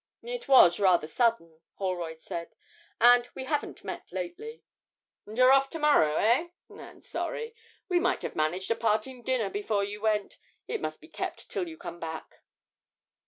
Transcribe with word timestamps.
'It 0.23 0.47
was 0.47 0.79
rather 0.79 1.05
sudden,' 1.05 1.61
Holroyd 1.75 2.23
said, 2.23 2.55
'and 2.99 3.29
we 3.35 3.43
haven't 3.43 3.83
met 3.83 4.11
lately.' 4.11 4.63
'And 5.27 5.37
you're 5.37 5.51
off 5.53 5.69
to 5.69 5.77
morrow, 5.77 6.15
eh? 6.15 6.47
I'm 6.71 7.01
sorry. 7.03 7.53
We 7.87 7.99
might 7.99 8.23
have 8.23 8.35
managed 8.35 8.71
a 8.71 8.75
parting 8.75 9.21
dinner 9.21 9.51
before 9.51 9.83
you 9.83 10.01
went 10.01 10.39
it 10.67 10.81
must 10.81 11.01
be 11.01 11.07
kept 11.07 11.51
till 11.51 11.67
you 11.67 11.77
come 11.77 11.99
back.' 11.99 12.41